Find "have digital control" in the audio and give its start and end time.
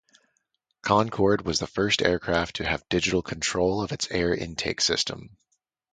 2.65-3.83